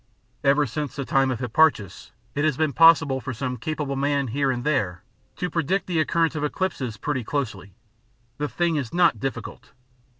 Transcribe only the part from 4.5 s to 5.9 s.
there to predict